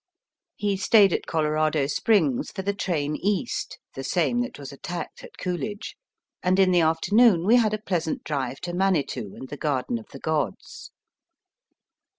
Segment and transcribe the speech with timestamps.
[0.55, 5.37] He stayed at Colorado Springs for the train east (the same that was attacked at
[5.37, 5.95] Coolidge),
[6.41, 10.07] and in the afternoon we had a pleasant drive to Manitou and the Garden of
[10.07, 10.89] the Gods.